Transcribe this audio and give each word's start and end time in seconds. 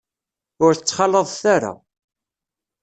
Ur 0.65 0.71
t-ttxalaḍet 0.75 1.43
ara. 1.55 1.73